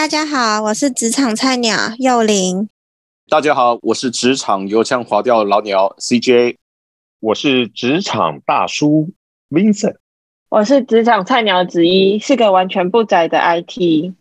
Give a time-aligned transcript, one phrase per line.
[0.00, 2.70] 大家好，我是职场菜鸟幼玲。
[3.28, 6.56] 大家好，我是职场油腔滑调老鸟 CJ。
[7.20, 9.10] 我是职场大叔
[9.50, 9.96] Vincent。
[10.48, 14.14] 我是职场菜鸟子一，是个完全不宅的 IT。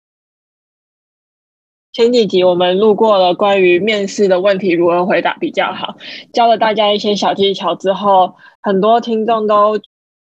[1.94, 5.96] 前几集我们录过了关于面试的问题如何回答比较好，
[6.34, 9.80] 教了大家一些小技巧之后，很多听众都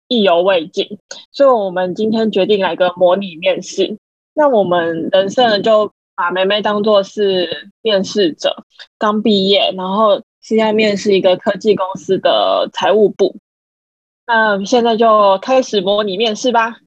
[0.07, 0.99] 意犹未尽，
[1.31, 3.97] 所以我们今天决定来个模拟面试。
[4.38, 8.63] 那我们人生就把梅梅当做是面试者，
[9.00, 13.36] 刚毕业，然后是要面试一个科技公司的财务部。
[14.27, 16.77] 那现在就开始模拟面试吧。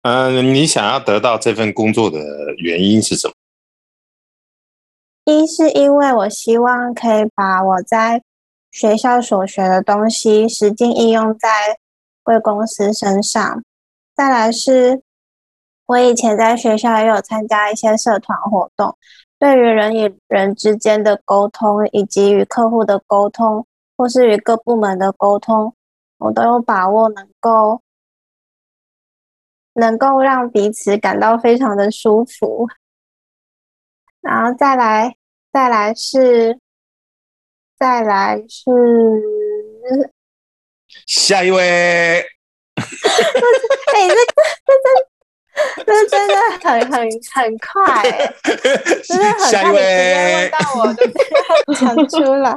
[0.00, 2.18] 嗯，你想要得到这份工作的
[2.56, 3.34] 原因是什么？
[5.26, 8.22] 一是因为我希望可以把我在
[8.70, 11.76] 学校所学的东西实际应用在
[12.22, 13.62] 贵公司身上。
[14.16, 15.02] 再来是，
[15.90, 18.96] 我以前在学校也有参加一些社团活动，
[19.40, 23.66] 对于人与人之间的沟通，以及与客户的沟通，
[23.96, 25.74] 或是与各部门的沟通，
[26.18, 27.82] 我都有把握能够。
[29.74, 32.68] 能够让彼此感到非常的舒服，
[34.20, 35.16] 然后再来，
[35.52, 36.58] 再来是，
[37.78, 38.72] 再来是
[41.06, 41.58] 下一位。
[42.76, 45.19] 哎，这这这
[45.84, 48.02] 这 真的很很很快，
[49.04, 52.54] 真的很快，你直接问到我就 讲出来。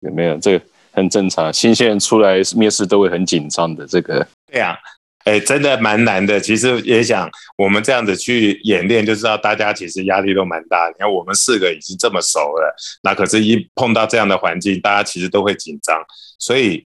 [0.00, 1.52] 有没有这个很正常？
[1.52, 4.78] 新鲜人出来面试都会很紧张的，这个对呀。
[5.24, 6.38] 哎，真的蛮难的。
[6.38, 10.86] 其实也想我们这样子去演练，就知道大家其实压力都蛮大。
[10.88, 15.98] 你看我们四个已经这么熟了，那可是一碰到这样的环境，大家其实都会紧张。
[16.38, 16.86] 所以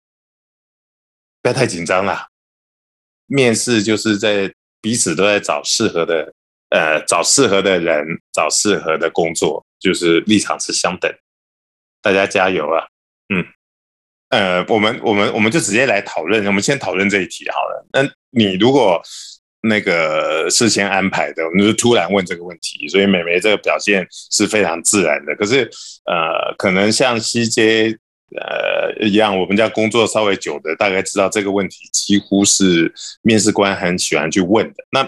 [1.41, 2.27] 不要太紧张了。
[3.27, 4.53] 面试就是在
[4.85, 6.31] 彼此都在找适合的，
[6.69, 8.05] 呃，找适合的人，
[8.35, 11.11] 找适合的工作，就是立场是相等。
[12.03, 12.85] 大家加油啊！
[13.35, 13.43] 嗯。
[14.29, 16.45] 呃，我们我们我们就直接来讨论。
[16.47, 17.87] 我们先讨论这一题好了。
[17.95, 19.01] 那你如果
[19.63, 25.35] 那个事先安排的，我们就突然问这个问题，所以美眉这个表现是非常自然的。
[25.37, 25.71] 可是
[26.05, 27.97] 呃，可能像 CJ
[28.37, 32.93] 呃一样，我们家工作稍微久的，大概知道这个问题几乎是
[33.23, 34.85] 面试官很喜欢去问的。
[34.91, 35.03] 那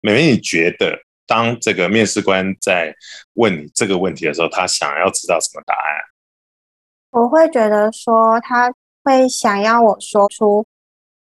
[0.00, 2.94] 美美，你觉得当这个面试官在
[3.34, 7.20] 问你这个问题的时候，他想要知道什么答案？
[7.20, 8.72] 我会觉得说他
[9.02, 10.64] 会想要我说出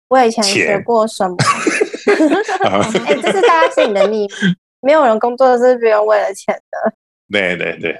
[0.09, 1.35] 我以前学过什么。
[3.05, 4.27] 哎，这是大家心里的秘密，
[4.79, 6.93] 没有人工作是不用为了钱的。
[7.29, 7.97] 对对对，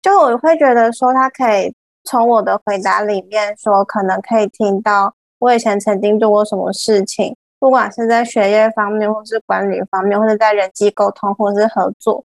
[0.00, 1.74] 就我会觉得说他可以
[2.08, 12.24] 从我的回答里面说，可能可以听到我以前曾经做过什么事情，不管是在学业方面，或是管理方面，或者在人际沟通，或者是合作。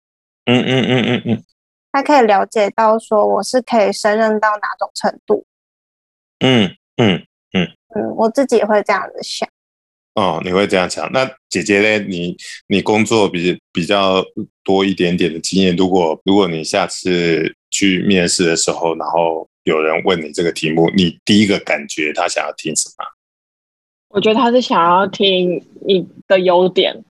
[0.45, 1.43] 嗯嗯嗯嗯嗯。
[1.91, 5.45] 他可以了解到说我是可以胜任到哪种程度，
[6.39, 9.49] 嗯嗯嗯嗯，我自己也会这样子想。
[10.13, 11.11] 哦，你会这样想？
[11.11, 12.05] 那姐姐呢？
[12.07, 12.37] 你
[12.67, 14.23] 你工作比比较
[14.63, 23.05] 多一点点的经验，如果如果你下次去面试的时候，然后有人问你这个题目，你第一个感觉他想要听什么？
[24.07, 27.03] 我觉得他是想要听你的优点。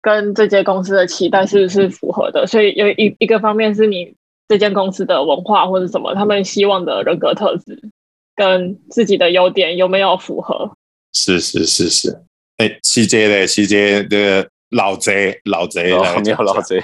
[0.00, 2.46] 跟这间公司的期待是不是符合的？
[2.46, 4.14] 所以有一一个方面是你
[4.46, 7.90] 这间公司的文化或者什么，他们希望的人格特质
[8.36, 10.76] 跟自己的优点有没有符合？
[11.14, 12.22] 是是是是，
[12.58, 16.82] 哎，CJ 嘞，CJ 的老贼老贼，你好老贼。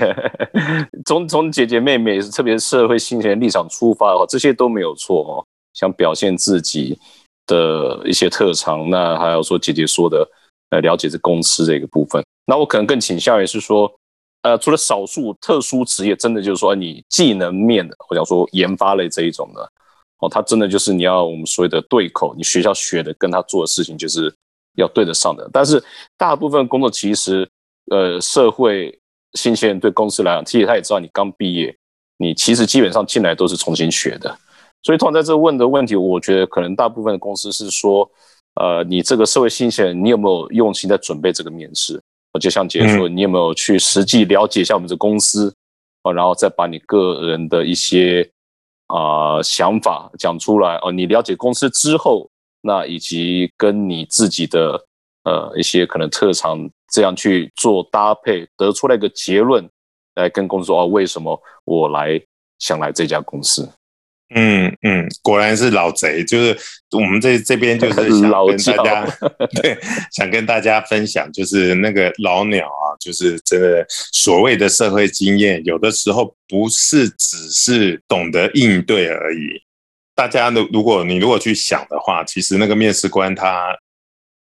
[1.04, 5.44] 从从姐姐妹妹，特别是社会新鲜立场出发的话，这些都没有错哦。
[5.74, 6.96] 想表现自己
[7.46, 10.28] 的一些特长，那还有说姐姐说的，
[10.70, 12.22] 呃，了解这公司这个部分。
[12.46, 13.92] 那我可能更倾向于是说，
[14.42, 19.68] 呃，除了少数特殊职业，真的就是说你技能面的，或者说研发类这一种的，
[20.20, 24.32] 哦，它真的就是你要我们所谓的对口，你学校学的跟他做的事情就是
[24.76, 25.50] 要对得上的。
[25.52, 25.82] 但是
[26.16, 27.48] 大部分工作其实，
[27.90, 28.98] 呃，社会
[29.34, 31.76] 新鲜人对公司来讲，其实他也知道你刚毕业，
[32.16, 34.36] 你其实基本上进来都是重新学的。
[34.82, 38.10] 所以通常在这问的问题，我觉得可能大部分的公司是说，
[38.54, 42.00] 呃，你这个社会新鲜人，你有没有用心在准备这个面试？
[42.32, 45.52] 我就像姐说，你有没有去实际了解一下我们这公司
[46.02, 46.12] 啊？
[46.12, 48.30] 然后再把你个人的一些
[48.86, 50.92] 啊想法讲出来哦。
[50.92, 52.30] 你了解公司之后，
[52.62, 54.80] 那以及跟你自己的
[55.24, 59.68] 呃一些可能特长这样去做搭配，得出来一个结论，
[60.14, 62.20] 来跟公司说哦，为什么我来
[62.58, 63.70] 想来这家公司？
[64.32, 66.56] 嗯嗯，果然是老贼，就是
[66.92, 69.18] 我们这这边就是想跟大家
[69.60, 69.76] 对，
[70.12, 79.60] 想跟大家分享，就是那个老鸟啊，就是真的所谓的社会经验，有的时候不是只是懂得应对而已。
[80.14, 83.76] 大家的，如果你如果去想的话，其实那个面试官他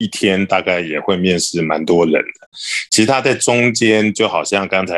[0.00, 2.48] 一天大概也会面试蛮多人的。
[2.90, 4.96] 其实他在中间，就好像刚才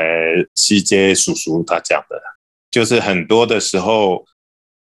[0.57, 2.19] CJ 叔叔他讲的，
[2.71, 4.25] 就是很多的时候。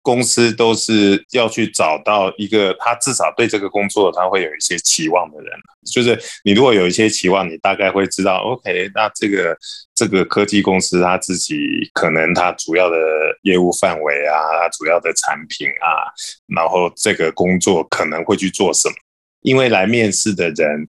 [0.04, 5.52] 公司都是要去找到一个他至少对这个工作他会有一些期望的人，
[5.92, 9.56] 就是你如果有一些期望，你大概会知道，OK，那这个
[9.94, 12.96] 这个科技公司他自己可能他主要的
[13.42, 16.10] 业务范围啊，他主要的产品啊，
[16.48, 18.94] 然后这个工作可能会去做什么？
[19.42, 20.88] 因为来面试的人，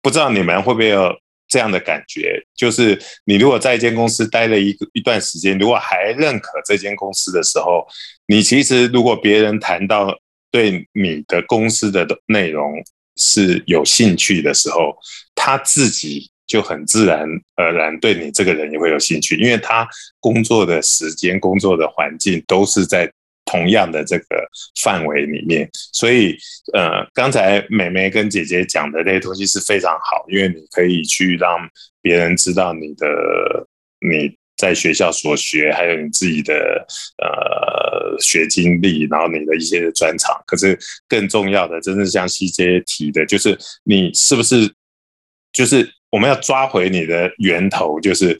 [0.00, 1.14] 不知道你们会不会有。
[1.52, 7.84] 这样的感觉，就是你如果在一间公司待了一个一段时间，如果还认可这间公司的时候，
[8.28, 10.16] 你其实如果别人谈到
[10.52, 12.74] 对你的公司的内容
[13.16, 14.96] 是有兴趣的时候，
[15.34, 17.26] 他自己就很自然
[17.56, 19.84] 而然对你这个人也会有兴趣，因为他
[20.20, 23.12] 工作的时间、工作的环境都是在。
[23.50, 24.48] 同样的这个
[24.80, 26.36] 范围里面，所以
[26.72, 31.58] 呃，刚才美妹跟姐姐讲的那些东西是非常好，因为你可以去让
[32.00, 33.08] 别人知道你的
[34.08, 36.86] 你在学校所学，还有你自己的
[37.18, 40.40] 呃学经历，然后你的一些专长。
[40.46, 44.72] 可是更重要的，真正像 CJ 提的，就是你是不是
[45.52, 48.38] 就是我们要抓回你的源头，就是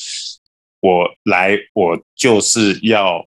[0.80, 3.26] 我来，我就是要。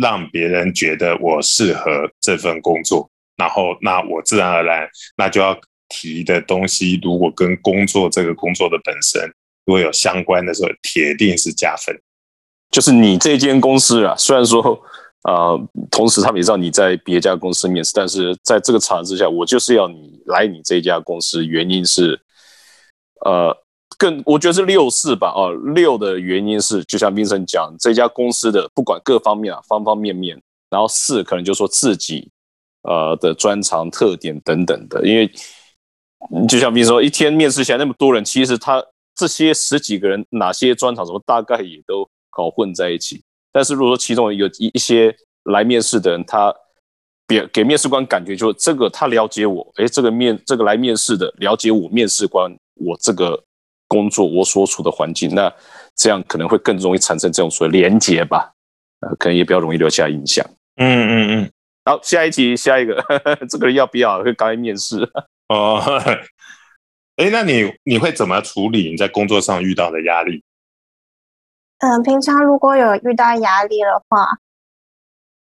[0.00, 5.58] 让别人觉得我适合这份工作，然后那我自然而然那就要
[5.88, 9.22] 提的东西，如果跟工作这个工作的本身
[9.66, 11.94] 如果有相关的时候，铁定是加分。
[12.70, 14.80] 就是你这间公司啊，虽然说
[15.22, 15.58] 啊，
[15.90, 22.20] 同时他们也知道你在别家公司面试，但是在这个场合之下，我就是要你来你这家公司，原因是
[23.24, 23.56] 呃。
[24.00, 32.30] 更我觉得是六四吧，哦，六的原因是就像冰生讲，这家公司的不管各方面啊，方方面面，然后四可能就说自己
[32.84, 35.30] 呃的专长特点等等的，因为
[36.48, 38.82] 就像比如说一天面试起来那么多人，其实他
[39.14, 45.14] 这些十几个人哪些专长什么大概也都搞混在一起，但是如果说其中有一一些
[45.44, 46.54] 来面试的人，他
[47.26, 53.44] 别给面试官感觉就这个他了解我，诶，这个面这个来面试的了解我面试官我这个。
[53.90, 55.52] 工作我所处的环境，那
[55.96, 58.52] 这样可能会更容易产生这种所谓连结吧，
[59.00, 60.46] 呃，可能也比较容易留下印象。
[60.76, 61.52] 嗯嗯嗯。
[61.84, 62.94] 好，下一题，下一个，
[63.50, 64.22] 这个人要不要？
[64.22, 65.02] 会刚才面试。
[65.48, 65.82] 哦，
[67.16, 70.44] 哎，那你你会怎么处理你在工作上遇到的压力？
[71.78, 74.38] 嗯，平常如果有遇到压力的话，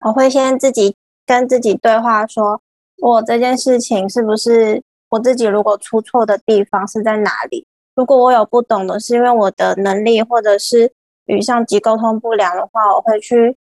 [0.07, 0.97] 我会先自己
[1.27, 2.63] 跟自己对话，说
[2.99, 7.67] 我这件事情是不是我自己如果出错的地方是在哪里？
[7.95, 10.93] 如果我有不懂的，是因为我的能力或者是
[11.27, 13.57] 与上级沟通不良的话，我会去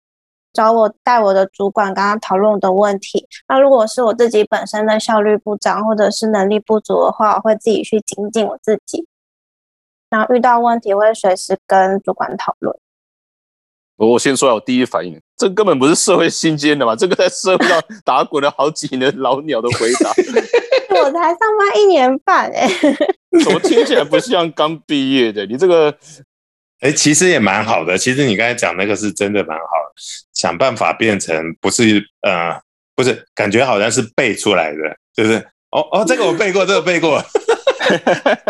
[0.52, 3.26] 找我带我的主管跟他讨论的问题。
[3.48, 9.06] 那如果是我自己本身的效率不彰或者是能力不足的话，我会自己去精进我自己。
[10.10, 12.78] 然后遇到问题会随时跟主管讨论。
[14.06, 20.10] 我先说，我第一反应，这根本不是社会新鲜的嘛， 这个在社会上打滚了好几年老鸟的回答。
[21.00, 22.68] 我才上班一年半哎，
[23.44, 25.44] 怎么听起来不像刚毕业的？
[25.46, 25.94] 你这个，
[26.80, 27.96] 哎，其实也蛮好的。
[27.98, 29.92] 其实你刚才讲那个是真的蛮好的，
[30.32, 32.58] 想办法变成不是呃，
[32.96, 34.78] 不是感觉好像是背出来的，
[35.14, 35.38] 对不对？
[35.70, 37.22] 哦哦，这个我背过，这个背过，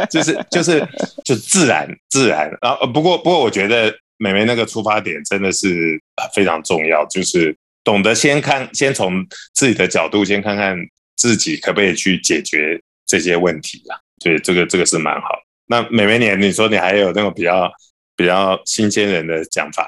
[0.08, 0.86] 就是就是
[1.24, 2.50] 就自然自然。
[2.62, 6.00] 然后不过不过，我觉得美美那个出发点真的是
[6.34, 10.78] 非常重要，就是懂得先看，先从自己的角度先看看。
[11.20, 13.98] 自己可不可以去解决这些问题啊？
[14.22, 15.30] 所以这个这个是蛮好。
[15.66, 17.68] 那美美你，你说你还有那种比较
[18.14, 19.84] 比较新鲜人的讲法？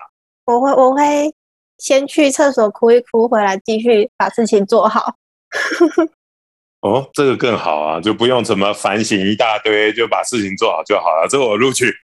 [0.47, 1.33] 我会我会
[1.79, 5.15] 先去厕所哭一哭，回来继续把事情做好。
[6.83, 11.29] 哦，这个更好啊，就不用怎么反省一大堆，就把事情做好就好了。
[11.31, 11.95] 这个我录取。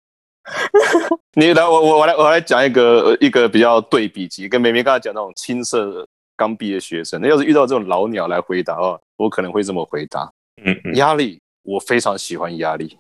[1.35, 8.99] 你来，我我我来我来讲一个一个比较对比级，跟梅梅刚才讲那种青涩刚毕业学生，那要是遇到这种老鸟来回答哦。
[9.17, 10.31] 我可能会这么回答：
[10.63, 12.97] 嗯，压力，我非常喜欢压力，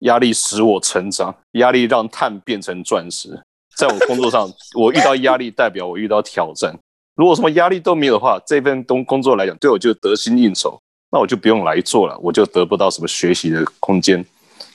[0.00, 3.40] 压力使我成长，压力让碳变成钻石。
[3.76, 6.74] 在我工作上，我遇到压力，代表我遇到挑战。
[7.14, 10.78] 如果什么压力都没有的话，这份工工作来讲，对我就得心应手，
[11.10, 14.24] 那我就不用来做了，我就得不到什么学习的空间。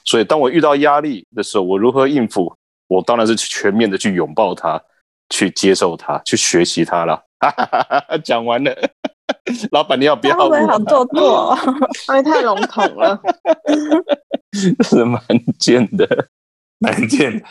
[0.08, 2.56] 所以，当我遇到压力的时候，我如何应付？
[2.88, 4.82] 我当然是全面的去拥抱它，
[5.30, 7.22] 去接受它，去学习它了。
[8.24, 8.74] 讲完了。
[9.72, 10.38] 老板，你要不要？
[10.38, 11.54] 会不会好做作？
[12.08, 13.22] 会太笼统了，
[14.84, 15.22] 是蛮
[15.60, 16.30] 贱的。
[16.80, 17.44] 蛮贱。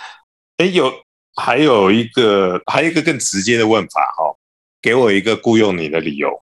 [0.56, 0.90] 哎，有
[1.34, 4.34] 还有一个还有一个更直接的问法哈，
[4.80, 6.42] 给我一个雇佣你的理由。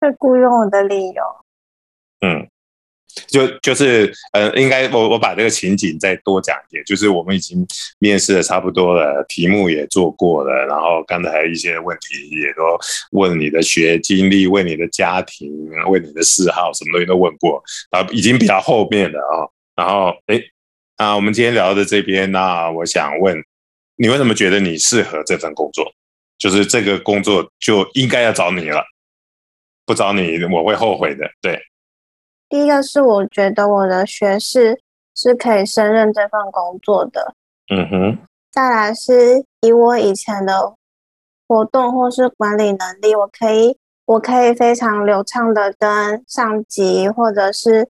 [0.00, 1.22] 会雇佣我的理由？
[2.20, 2.50] 嗯。
[3.26, 7.66] 就就是呃，应该我我把这个情景再多讲一点，就是我们已经
[7.98, 12.78] 面试的差不多了，题目也做过了，然后刚才一些问题也都
[13.12, 15.50] 问你的学经历，问你的家庭，
[15.86, 19.46] 问你的嗜好，什么东西都问过，然后已经比较后面了啊。
[19.76, 20.40] 然后哎
[20.96, 23.36] 啊，我们今天聊的这边，那我想问
[23.96, 25.92] 你，为什么觉得你适合这份工作？
[26.36, 28.84] 就是这个工作就应该要找你了，
[29.86, 31.30] 不找你我会后悔的。
[31.40, 31.60] 对。
[32.48, 34.80] 第一个是我觉得我的学士
[35.14, 37.34] 是可以胜任这份工作的，
[37.74, 38.18] 嗯哼。
[38.50, 40.74] 再来是以我以前的
[41.48, 47.88] 活动或是管理能力，我可以我可以非常流畅的跟上级或者是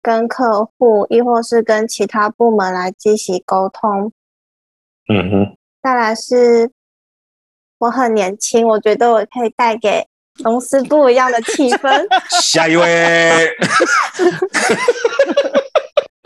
[0.00, 4.12] 跟客户，亦或是跟其他部门来进行沟通，
[5.08, 5.56] 嗯哼。
[5.82, 6.70] 再来是
[7.78, 10.08] 我很年轻，我觉得我可以带给。
[10.42, 12.06] 公司不一样的气氛。
[12.42, 12.84] 下一位，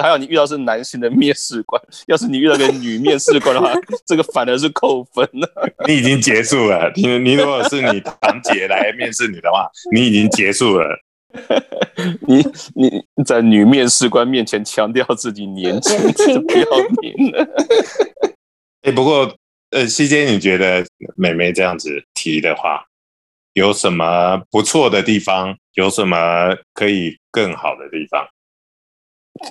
[0.03, 3.73] 还有你遇到是男性的面试官，要是你遇到个女面试官的话，
[4.07, 5.49] 这个反而是扣分了。
[5.87, 6.91] 你已经结束了。
[6.97, 10.87] 你你如果是你堂姐来面试你的话，你已经结束了。
[12.27, 15.97] 你你在女面试官面前强调自己年轻，
[16.47, 16.67] 不要
[17.01, 17.47] 命了。
[18.83, 19.33] 哎，不过
[19.71, 22.83] 呃，西街，你觉得美眉这样子提的话？
[23.55, 25.57] 有什么不错的地方？
[25.75, 28.27] 有什么可以更好的地方？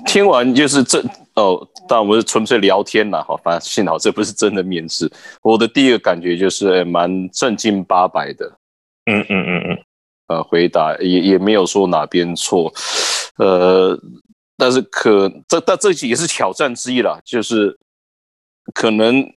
[0.05, 1.01] 听完就是这
[1.35, 3.35] 哦，当然我是纯粹聊天了哈。
[3.43, 5.11] 反正幸好这不是真的面试。
[5.41, 8.45] 我的第一个感觉就是蛮正经八百的。
[9.05, 9.83] 嗯嗯嗯嗯。
[10.27, 12.71] 呃，回答也也没有说哪边错。
[13.37, 13.97] 呃，
[14.57, 17.77] 但是可这但这也是挑战之一啦，就是
[18.73, 19.33] 可能。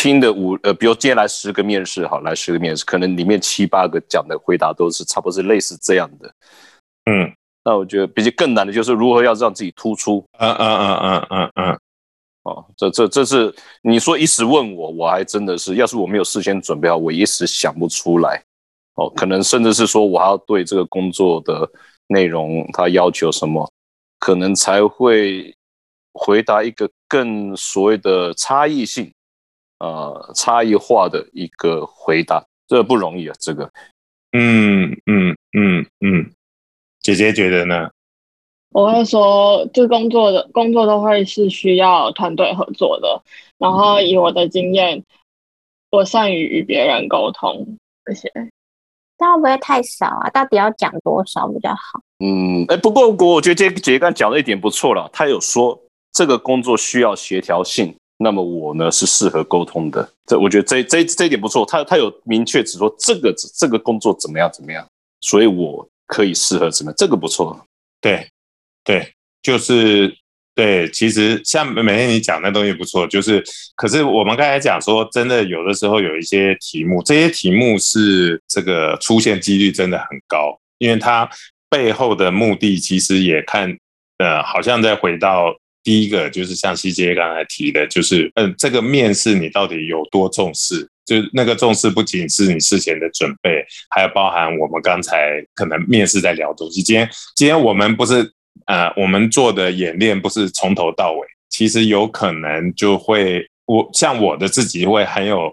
[0.00, 6.34] 听的五呃，比如接下来十个面试，好来十个面试，可能里面七八个讲的回答都是差不多是类似这样的。
[7.04, 7.30] 嗯，
[7.62, 10.24] 那我觉得比较更难的就是如何要让自己突出。
[10.38, 11.78] 嗯嗯嗯嗯嗯嗯。
[12.44, 18.42] 哦，这这这是你说一时问我，我还真的是，要是我没有事先准备好，我一时想不出来。
[18.94, 21.70] 哦，可能甚至是说我还要对这个工作的
[22.06, 23.70] 内容他要求什么，
[24.18, 25.54] 可能才会
[26.14, 29.12] 回答一个更所谓的差异性。
[29.80, 33.34] 呃，差异化的一个回答，这不容易啊。
[33.40, 33.72] 这个，
[34.32, 36.30] 嗯嗯嗯嗯，
[37.00, 37.90] 姐姐觉得呢？
[38.72, 43.22] 我会说，就工作的工作都会是需要团队合作的。
[43.58, 45.02] 然后以我的经验，
[45.90, 48.30] 我善于与别人沟通这些，
[49.16, 50.30] 但会不会太少啊？
[50.30, 52.00] 到底要讲多少比较好？
[52.24, 55.82] 嗯，哎，不过我我觉得姐姐刚讲的一点不错了，她有说
[56.12, 57.96] 这个工作需要协调性。
[58.22, 61.64] 那么我呢是适合沟通的，这我觉得这这这一点不错。
[61.64, 64.86] 他他有明确指说这个这个工作怎么样怎么样，
[65.22, 67.58] 所以我可以适合怎么样，这个不错。
[67.98, 68.28] 对
[68.84, 69.10] 对，
[69.42, 70.14] 就是
[70.54, 70.86] 对。
[70.90, 73.42] 其实像每天你讲那东西不错，就是
[73.74, 81.26] 可是我们刚才讲说，真的有的时候有一些题目，这些题目是这个出现几率真的很高，因为它
[81.70, 83.74] 背后的目的其实也看
[84.18, 85.56] 呃，好像在回到。
[85.82, 90.86] 第一个就是像西杰刚才提的，就是嗯，这个面试你到底有多重视？
[91.06, 96.82] 就那个重视不仅是你事前的准备，还有包含我们刚才可能面试在聊东西。
[96.82, 98.30] 今天今天我们不是
[98.66, 105.50] 呃，我们做的演练不是从头到尾，其实有可能就会我像我的自己会很有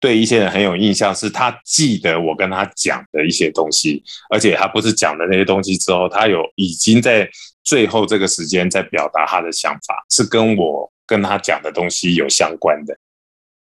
[0.00, 7.30] 对一些人很有印象，是他记得我跟他讲的一些东西，而且他不是讲的那些东西之后，他有已经在。
[7.68, 12.96] 最后这个时间在表达他的想法，是跟我跟他讲的东西有相关的，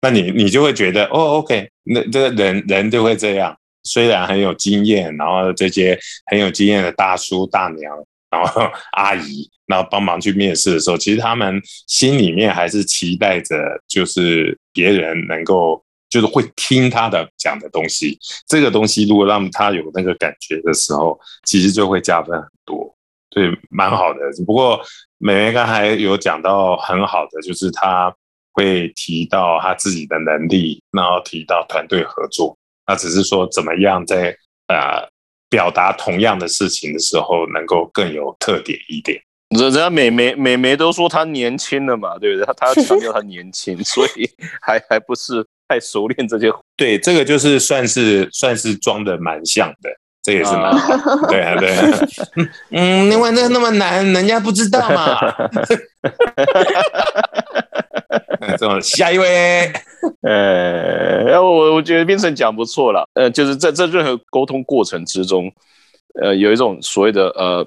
[0.01, 5.99] 那你你就会觉得哦，OK，那这个人人就会这样，虽然很有经验，然后这些
[6.31, 7.97] 很有经验的大叔大娘，
[8.31, 13.57] 然后阿姨，然后帮忙去面试的时候，其实他们心里面还是期待着，
[13.89, 22.96] 就是别人能够就是会听他的讲的东西，这个东西如果让他有那个感觉的时候，其实就会加分很多。
[23.37, 24.33] 对，蛮好的。
[24.33, 24.81] 只不过
[25.19, 28.11] 美美刚才有讲到很好的，就是他
[28.55, 32.57] 会提到他自己的能力，然后提到团队合作。
[32.87, 34.35] 那只是说怎么样在
[34.69, 35.07] 呃
[35.51, 39.21] 表达同样的事情的时候，能够更有特点一点。
[39.51, 42.47] 人人家美眉美眉都说她年轻了嘛，对不对？
[42.47, 44.27] 她她要强调她年轻， 所以
[44.63, 46.51] 还还不是太熟练这些。
[46.75, 49.91] 对，这个就是算是算是装的蛮像的。
[50.27, 52.09] 这也是蛮好， 对啊，对啊，
[52.75, 55.17] 嗯，另外那那么难，人家不知道嘛。
[58.59, 59.73] 这种下一位，
[60.23, 65.49] 呃，然后我我觉得边成讲不错了，呃，就是在这任何沟通过程之中，
[66.21, 67.65] 呃，有一种所谓的呃，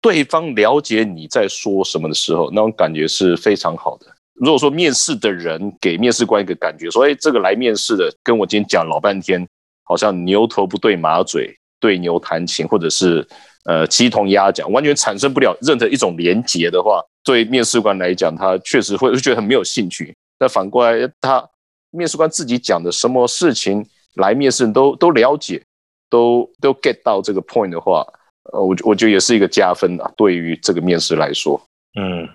[0.00, 4.06] 对方了解你在说什么的时候，那种感觉是非常好的。
[4.34, 9.46] 如果说面试的人给面试官一个感觉，说，哎，这个来面试的跟我今天讲老半天，
[9.84, 13.26] 好像牛头不对马嘴，对牛弹琴，或者是
[13.64, 20.14] 呃鸡同鸭讲，完全产生不了任何一种连结的话，对面试官来讲，他确实会觉得很没有兴趣。
[20.38, 21.44] 那反过来，他
[21.90, 23.84] 面试官自己讲的什么事情
[24.14, 25.62] 来面试都都了解，
[26.08, 28.06] 都都 get 到这个 point 的话，
[28.52, 31.60] 呃，我我觉得也是一个加分啊，对于这个面试来说。
[31.98, 32.28] 嗯，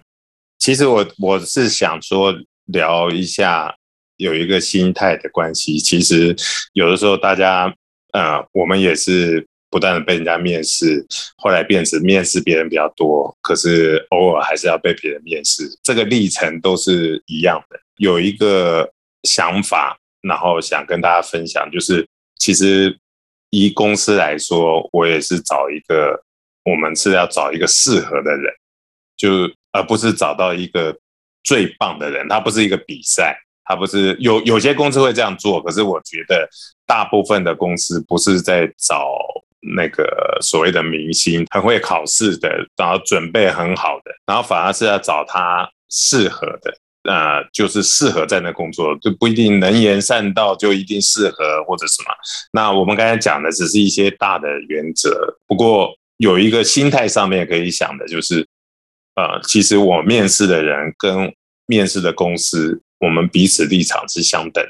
[0.60, 2.34] 其实我我是想说
[2.66, 3.74] 聊一下
[4.18, 5.80] 有一个心态的关系。
[5.80, 6.36] 其实
[6.74, 7.74] 有的时候大家，
[8.16, 11.06] 呃，我们也是不断的被人家面试，
[11.36, 17.78] 后来变成面试别人比较多，可是偶尔还是要被别人面试，这个历程都是一样的。
[17.98, 18.90] 有一个
[19.24, 22.08] 想法，然后想跟大家分享，就是
[22.40, 22.98] 其实
[23.50, 26.24] 以公司来说，我也是找一个，
[26.64, 28.54] 我们是要找一个适合的人，
[29.18, 29.30] 就
[29.74, 30.98] 而不是找到一个
[31.44, 32.26] 最棒的人。
[32.30, 36.48] 它不是一个比赛，它不是有有些公司会这样做，可是我觉得
[36.86, 39.18] 大部分的公司不是在找
[39.76, 46.74] 那个所谓的明星，很会考试的，然后准备很好的，然后反而是要找他适合的。
[47.08, 52.08] 呃，就是适合在那工作，就不一定能言善道就一定适合或者什么。
[52.52, 58.40] 那我们刚才讲的只是一些大的原则，不过有一个心态上面可以想的，就是
[59.14, 61.32] 呃，其实我面试的人跟
[61.68, 64.64] 面试的公司，我们彼此立场是相等。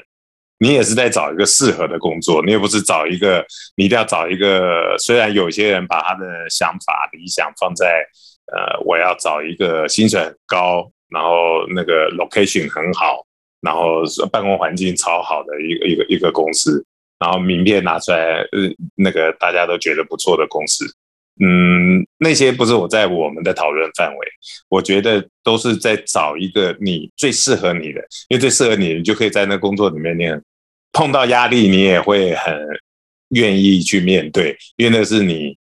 [0.58, 3.44] 你也是在找一个适合的工作，你也不是找一个，
[3.76, 4.96] 你一定要找一个。
[4.98, 8.04] 虽然有些人把他的想法理想放在
[8.52, 10.90] 呃，我要找一个薪水很高。
[11.08, 13.24] 然后那个 location 很好，
[13.60, 14.02] 然后
[14.32, 16.84] 办公环境超好的一个一个一个公司，
[17.20, 20.84] 然后名片拿出来，呃，那个大家都觉得不错的公司，
[21.38, 24.26] 嗯，那些不是我在我们的讨论范围，
[24.68, 30.24] 我觉得都是在找一个你最适合你的，因为最适合你，你就可以在那工作里面，你
[30.92, 32.58] 碰到压力，你也会很
[33.30, 35.54] 愿意去面对，因为那是你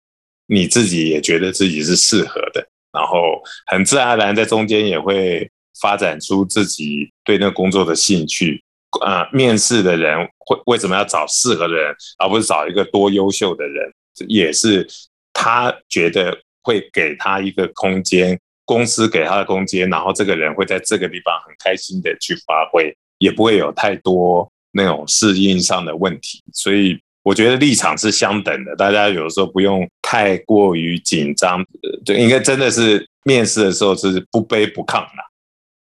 [0.46, 2.64] 你自己也觉得自己是适合的。
[2.92, 8.62] 然后很自然而然在中间也会发展出自己对那工作的兴趣。
[9.04, 13.92] 呃，面试的人会为什么要找适合的人，而不是找一个多优秀的人？
[14.28, 14.86] 也是
[15.34, 26.42] 他觉得会给他一个空间，公司给他的空间，然后这个人会在这个地方很开心的去发挥，也不会有太多那种适应上的问题。
[26.54, 26.98] 所以。
[27.24, 31.64] 我觉得立场是相等的，大家有时候不用太过于紧张，
[32.04, 35.22] 就应该真的是面试的时候是不卑不亢的，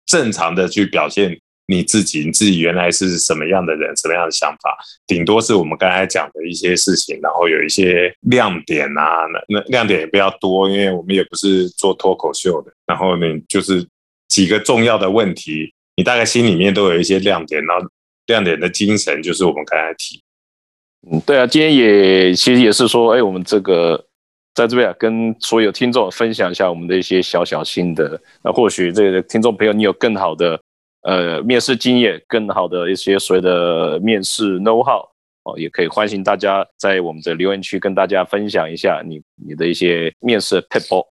[0.05, 1.35] 正常的去表现
[1.71, 13.87] 你自己，你自己原来是什么样的人，什么样的想法，顶多是我们刚才讲的一些事情，然后有一些亮点啊，那那亮点也不要多，因为我们也不是做脱口秀的，然后你就是
[14.27, 17.87] 几个重要的问题，你大概心里面都有一些亮点，然后
[18.27, 20.21] 亮点的精神就是我们刚才提。
[21.09, 24.05] 嗯，对啊，今天也其实也是说，哎，我们这个
[24.53, 28.21] 在这边啊，跟所有听众分享一下我们的一些小小心得。
[28.43, 30.61] 那或许这个听众朋友，你有更好的
[31.03, 35.07] 呃面试经验，更好的一些所谓的面试 know how
[35.43, 41.07] 哦，也可以欢迎大家在我们的留言区跟大家分享一下你你的一些面试 tip。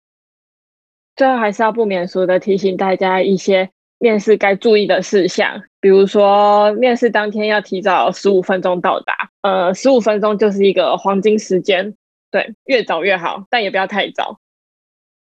[1.17, 3.71] 最后还是要不免俗的提醒大家一些。
[4.03, 11.95] 面试该注意的事项，比如说面试当天要提早十五分钟到达，呃，十五分钟就是一个黄金时间，
[12.31, 14.41] 对，越早越好，但也不要太早。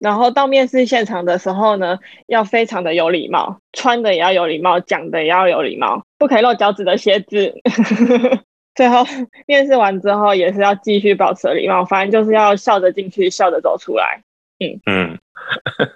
[0.03, 7.55] 然后到面试现场的时候呢，要非常的有礼貌，穿的也要有礼貌，讲的也要有礼貌，不可以露脚趾的鞋子。
[8.75, 9.05] 最后
[9.47, 14.21] 面试完之后也是要继续保持礼貌，反正就是要笑着进去，笑着走出来。
[14.59, 15.19] 嗯嗯。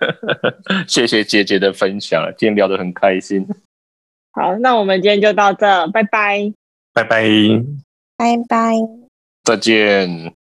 [0.88, 3.46] 谢谢姐姐的分享，今天聊得很开心。
[4.32, 6.54] 好，那我们今天就到这，拜拜，
[6.94, 7.28] 拜拜，
[8.16, 8.74] 拜拜，
[9.44, 10.37] 再见。